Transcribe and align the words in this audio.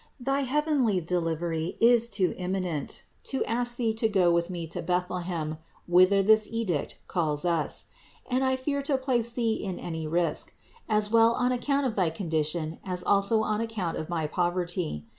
Thy 0.19 0.39
heavenly 0.39 0.99
delivery 0.99 1.77
is 1.79 2.07
too 2.07 2.33
imminent 2.35 3.03
to 3.25 3.45
ask 3.45 3.77
Thee 3.77 3.93
to 3.93 4.09
go 4.09 4.31
with 4.31 4.49
me 4.49 4.65
to 4.65 4.81
Bethlehem, 4.81 5.59
whither 5.87 6.23
this 6.23 6.47
edict 6.49 6.97
calls 7.07 7.45
us; 7.45 7.85
and 8.25 8.43
I 8.43 8.55
fear 8.55 8.81
376 8.81 8.81
CITY 8.81 8.81
OF 8.81 8.89
GOD 8.89 8.89
to 8.89 9.05
place 9.05 9.31
Thee 9.31 9.63
in 9.63 9.77
any 9.79 10.07
risk, 10.07 10.55
as 10.89 11.11
well 11.11 11.33
on 11.33 11.51
account 11.51 11.85
of 11.85 11.95
thy 11.95 12.09
con 12.09 12.31
dition 12.31 12.79
as 12.83 13.03
also 13.03 13.43
on 13.43 13.61
account 13.61 13.95
of 13.97 14.09
my 14.09 14.25
poverty. 14.25 15.05